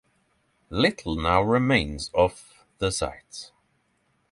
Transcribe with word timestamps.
Little 0.71 1.13
now 1.13 1.43
remains 1.43 2.09
of 2.15 2.65
the 2.79 2.91
site. 2.91 3.51